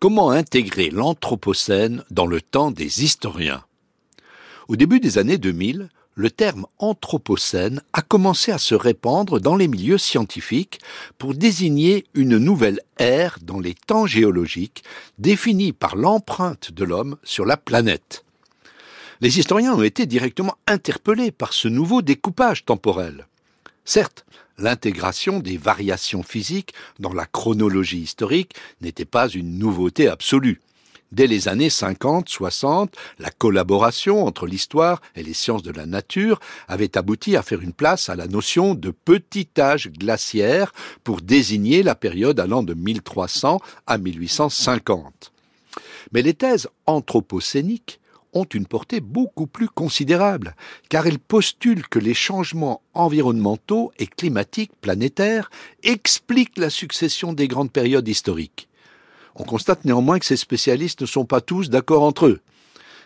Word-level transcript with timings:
Comment 0.00 0.30
intégrer 0.30 0.88
l'Anthropocène 0.88 2.04
dans 2.10 2.24
le 2.24 2.40
temps 2.40 2.70
des 2.70 3.04
historiens? 3.04 3.62
Au 4.68 4.76
début 4.76 4.98
des 4.98 5.18
années 5.18 5.36
2000, 5.36 5.90
le 6.14 6.30
terme 6.30 6.64
Anthropocène 6.78 7.82
a 7.92 8.00
commencé 8.00 8.50
à 8.50 8.56
se 8.56 8.74
répandre 8.74 9.40
dans 9.40 9.56
les 9.56 9.68
milieux 9.68 9.98
scientifiques 9.98 10.80
pour 11.18 11.34
désigner 11.34 12.06
une 12.14 12.38
nouvelle 12.38 12.80
ère 12.98 13.36
dans 13.42 13.60
les 13.60 13.74
temps 13.74 14.06
géologiques 14.06 14.84
définie 15.18 15.74
par 15.74 15.96
l'empreinte 15.96 16.72
de 16.72 16.84
l'homme 16.84 17.18
sur 17.22 17.44
la 17.44 17.58
planète. 17.58 18.24
Les 19.20 19.38
historiens 19.38 19.74
ont 19.74 19.82
été 19.82 20.06
directement 20.06 20.56
interpellés 20.66 21.30
par 21.30 21.52
ce 21.52 21.68
nouveau 21.68 22.00
découpage 22.00 22.64
temporel. 22.64 23.26
Certes, 23.84 24.24
l'intégration 24.58 25.40
des 25.40 25.56
variations 25.56 26.22
physiques 26.22 26.74
dans 26.98 27.12
la 27.12 27.26
chronologie 27.26 28.00
historique 28.00 28.54
n'était 28.80 29.04
pas 29.04 29.28
une 29.28 29.58
nouveauté 29.58 30.08
absolue. 30.08 30.60
Dès 31.12 31.26
les 31.26 31.48
années 31.48 31.68
50-60, 31.68 32.90
la 33.18 33.30
collaboration 33.30 34.24
entre 34.26 34.46
l'histoire 34.46 35.02
et 35.16 35.24
les 35.24 35.34
sciences 35.34 35.64
de 35.64 35.72
la 35.72 35.84
nature 35.84 36.38
avait 36.68 36.96
abouti 36.96 37.36
à 37.36 37.42
faire 37.42 37.62
une 37.62 37.72
place 37.72 38.08
à 38.08 38.14
la 38.14 38.28
notion 38.28 38.74
de 38.74 38.90
petit 38.90 39.48
âge 39.58 39.90
glaciaire 39.90 40.72
pour 41.02 41.20
désigner 41.20 41.82
la 41.82 41.96
période 41.96 42.38
allant 42.38 42.62
de 42.62 42.74
1300 42.74 43.60
à 43.88 43.98
1850. 43.98 45.32
Mais 46.12 46.22
les 46.22 46.34
thèses 46.34 46.68
anthropocéniques 46.86 47.99
ont 48.32 48.44
une 48.44 48.66
portée 48.66 49.00
beaucoup 49.00 49.46
plus 49.46 49.68
considérable, 49.68 50.54
car 50.88 51.06
elles 51.06 51.18
postulent 51.18 51.88
que 51.88 51.98
les 51.98 52.14
changements 52.14 52.82
environnementaux 52.94 53.92
et 53.98 54.06
climatiques 54.06 54.72
planétaires 54.80 55.50
expliquent 55.82 56.58
la 56.58 56.70
succession 56.70 57.32
des 57.32 57.48
grandes 57.48 57.72
périodes 57.72 58.08
historiques. 58.08 58.68
On 59.34 59.44
constate 59.44 59.84
néanmoins 59.84 60.18
que 60.18 60.26
ces 60.26 60.36
spécialistes 60.36 61.02
ne 61.02 61.06
sont 61.06 61.24
pas 61.24 61.40
tous 61.40 61.70
d'accord 61.70 62.02
entre 62.02 62.26
eux. 62.26 62.40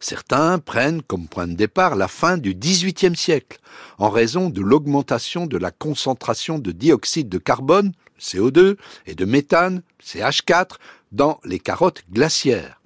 Certains 0.00 0.58
prennent 0.58 1.02
comme 1.02 1.26
point 1.26 1.48
de 1.48 1.54
départ 1.54 1.96
la 1.96 2.06
fin 2.06 2.38
du 2.38 2.54
XVIIIe 2.54 3.16
siècle, 3.16 3.58
en 3.98 4.10
raison 4.10 4.48
de 4.48 4.60
l'augmentation 4.60 5.46
de 5.46 5.58
la 5.58 5.72
concentration 5.72 6.58
de 6.58 6.70
dioxyde 6.70 7.28
de 7.28 7.38
carbone, 7.38 7.92
CO2, 8.20 8.76
et 9.06 9.14
de 9.14 9.24
méthane, 9.24 9.82
CH4, 10.04 10.76
dans 11.10 11.40
les 11.44 11.58
carottes 11.58 12.04
glaciaires. 12.12 12.80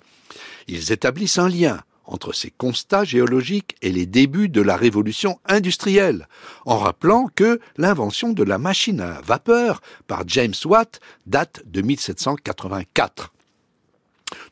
Ils 0.68 0.92
établissent 0.92 1.38
un 1.38 1.48
lien 1.48 1.80
entre 2.12 2.32
ces 2.32 2.50
constats 2.50 3.04
géologiques 3.04 3.76
et 3.80 3.90
les 3.90 4.06
débuts 4.06 4.48
de 4.48 4.60
la 4.60 4.76
révolution 4.76 5.38
industrielle, 5.46 6.28
en 6.66 6.78
rappelant 6.78 7.28
que 7.34 7.58
l'invention 7.76 8.32
de 8.32 8.44
la 8.44 8.58
machine 8.58 9.00
à 9.00 9.20
vapeur 9.22 9.80
par 10.06 10.24
James 10.26 10.54
Watt 10.64 11.00
date 11.26 11.62
de 11.66 11.80
1784. 11.80 13.32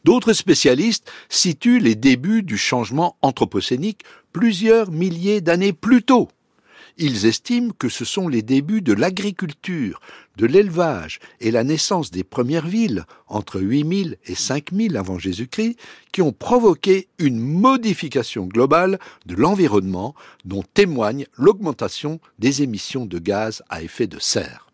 D'autres 0.04 0.32
spécialistes 0.32 1.10
situent 1.28 1.80
les 1.80 1.94
débuts 1.94 2.42
du 2.42 2.56
changement 2.56 3.16
anthropocénique 3.22 4.04
plusieurs 4.32 4.90
milliers 4.90 5.40
d'années 5.40 5.72
plus 5.72 6.02
tôt. 6.02 6.28
Ils 6.96 7.26
estiment 7.26 7.72
que 7.78 7.88
ce 7.88 8.04
sont 8.04 8.28
les 8.28 8.42
débuts 8.42 8.82
de 8.82 8.92
l'agriculture, 8.92 10.00
de 10.36 10.46
l'élevage 10.46 11.18
et 11.40 11.50
la 11.50 11.64
naissance 11.64 12.10
des 12.10 12.24
premières 12.24 12.66
villes 12.66 13.04
entre 13.26 13.60
8000 13.60 14.16
et 14.26 14.34
5000 14.34 14.96
avant 14.96 15.18
Jésus-Christ 15.18 15.76
qui 16.12 16.22
ont 16.22 16.32
provoqué 16.32 17.08
une 17.18 17.38
modification 17.38 18.46
globale 18.46 18.98
de 19.26 19.34
l'environnement 19.34 20.14
dont 20.44 20.64
témoigne 20.74 21.26
l'augmentation 21.36 22.20
des 22.38 22.62
émissions 22.62 23.06
de 23.06 23.18
gaz 23.18 23.62
à 23.68 23.82
effet 23.82 24.06
de 24.06 24.18
serre. 24.18 24.66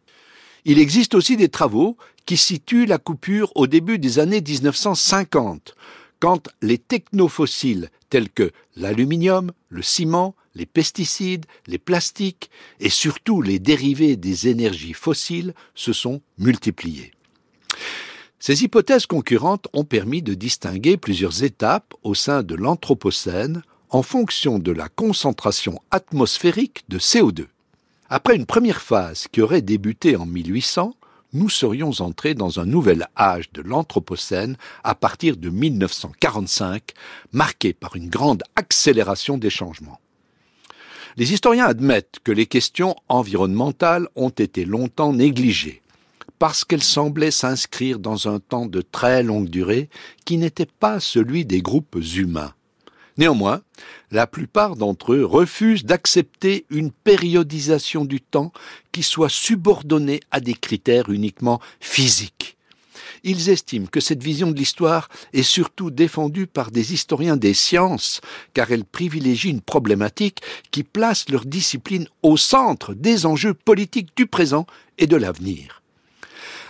Il 0.64 0.78
existe 0.78 1.14
aussi 1.14 1.36
des 1.36 1.48
travaux 1.48 1.96
qui 2.26 2.36
situent 2.36 2.86
la 2.86 2.98
coupure 2.98 3.52
au 3.54 3.66
début 3.66 3.98
des 3.98 4.18
années 4.18 4.40
1950, 4.40 5.76
quand 6.20 6.48
les 6.62 6.78
technofossiles 6.78 7.90
tels 8.10 8.30
que 8.30 8.50
l'aluminium, 8.76 9.52
le 9.68 9.82
ciment, 9.82 10.34
les 10.54 10.66
pesticides, 10.66 11.46
les 11.66 11.78
plastiques 11.78 12.50
et 12.80 12.88
surtout 12.88 13.42
les 13.42 13.58
dérivés 13.58 14.16
des 14.16 14.48
énergies 14.48 14.94
fossiles 14.94 15.54
se 15.74 15.92
sont 15.92 16.22
multipliés. 16.38 17.12
Ces 18.38 18.64
hypothèses 18.64 19.06
concurrentes 19.06 19.68
ont 19.72 19.84
permis 19.84 20.22
de 20.22 20.34
distinguer 20.34 20.96
plusieurs 20.96 21.42
étapes 21.42 21.94
au 22.02 22.14
sein 22.14 22.42
de 22.42 22.54
l'Anthropocène 22.54 23.62
en 23.90 24.02
fonction 24.02 24.58
de 24.58 24.72
la 24.72 24.88
concentration 24.88 25.80
atmosphérique 25.90 26.84
de 26.88 26.98
CO2. 26.98 27.46
Après 28.08 28.36
une 28.36 28.46
première 28.46 28.82
phase 28.82 29.26
qui 29.28 29.40
aurait 29.40 29.62
débuté 29.62 30.16
en 30.16 30.26
1800, 30.26 30.94
nous 31.32 31.48
serions 31.48 31.90
entrés 32.00 32.34
dans 32.34 32.60
un 32.60 32.66
nouvel 32.66 33.06
âge 33.16 33.50
de 33.52 33.62
l'Anthropocène 33.62 34.56
à 34.84 34.94
partir 34.94 35.36
de 35.36 35.48
1945, 35.48 36.92
marqué 37.32 37.72
par 37.72 37.96
une 37.96 38.08
grande 38.08 38.42
accélération 38.56 39.38
des 39.38 39.50
changements. 39.50 40.00
Les 41.16 41.32
historiens 41.32 41.66
admettent 41.66 42.18
que 42.24 42.32
les 42.32 42.46
questions 42.46 42.94
environnementales 43.08 44.08
ont 44.16 44.28
été 44.28 44.64
longtemps 44.64 45.12
négligées, 45.12 45.82
parce 46.38 46.64
qu'elles 46.64 46.82
semblaient 46.82 47.30
s'inscrire 47.30 47.98
dans 47.98 48.28
un 48.28 48.38
temps 48.38 48.66
de 48.66 48.82
très 48.82 49.22
longue 49.22 49.48
durée 49.48 49.88
qui 50.24 50.36
n'était 50.36 50.66
pas 50.66 51.00
celui 51.00 51.44
des 51.44 51.62
groupes 51.62 51.96
humains. 52.16 52.52
Néanmoins, 53.18 53.62
la 54.10 54.26
plupart 54.26 54.76
d'entre 54.76 55.14
eux 55.14 55.24
refusent 55.24 55.84
d'accepter 55.84 56.66
une 56.70 56.90
périodisation 56.90 58.04
du 58.04 58.20
temps 58.20 58.52
qui 58.92 59.02
soit 59.02 59.30
subordonnée 59.30 60.20
à 60.30 60.40
des 60.40 60.54
critères 60.54 61.08
uniquement 61.10 61.60
physiques 61.80 62.56
ils 63.26 63.50
estiment 63.50 63.86
que 63.86 64.00
cette 64.00 64.22
vision 64.22 64.50
de 64.50 64.56
l'histoire 64.56 65.08
est 65.32 65.42
surtout 65.42 65.90
défendue 65.90 66.46
par 66.46 66.70
des 66.70 66.94
historiens 66.94 67.36
des 67.36 67.54
sciences, 67.54 68.20
car 68.54 68.70
elle 68.70 68.84
privilégie 68.84 69.50
une 69.50 69.60
problématique 69.60 70.40
qui 70.70 70.84
place 70.84 71.28
leur 71.28 71.44
discipline 71.44 72.08
au 72.22 72.36
centre 72.36 72.94
des 72.94 73.26
enjeux 73.26 73.54
politiques 73.54 74.16
du 74.16 74.26
présent 74.26 74.64
et 74.98 75.08
de 75.08 75.16
l'avenir. 75.16 75.82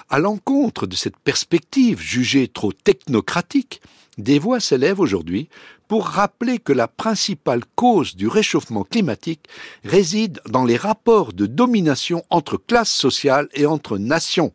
À 0.08 0.18
l'encontre 0.18 0.86
de 0.86 0.96
cette 0.96 1.18
perspective 1.18 2.00
jugée 2.00 2.48
trop 2.48 2.72
technocratique, 2.72 3.82
des 4.18 4.38
voix 4.38 4.60
s'élèvent 4.60 5.00
aujourd'hui 5.00 5.48
pour 5.88 6.06
rappeler 6.06 6.58
que 6.58 6.72
la 6.72 6.88
principale 6.88 7.62
cause 7.74 8.16
du 8.16 8.28
réchauffement 8.28 8.84
climatique 8.84 9.48
réside 9.84 10.40
dans 10.48 10.64
les 10.64 10.76
rapports 10.76 11.32
de 11.32 11.46
domination 11.46 12.24
entre 12.30 12.56
classes 12.56 12.90
sociales 12.90 13.48
et 13.54 13.66
entre 13.66 13.98
nations. 13.98 14.52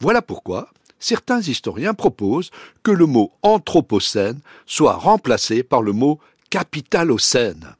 Voilà 0.00 0.22
pourquoi 0.22 0.70
certains 0.98 1.40
historiens 1.40 1.94
proposent 1.94 2.50
que 2.82 2.90
le 2.90 3.06
mot 3.06 3.32
anthropocène 3.42 4.40
soit 4.66 4.94
remplacé 4.94 5.62
par 5.62 5.82
le 5.82 5.92
mot 5.92 6.18
capitalocène. 6.50 7.76